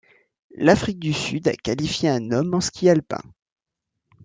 L'Afrique 0.55 0.97
du 0.97 1.13
Sud 1.13 1.47
a 1.47 1.53
qualifié 1.53 2.09
un 2.09 2.31
homme 2.31 2.55
en 2.55 2.59
ski 2.59 2.89
alpin. 2.89 3.21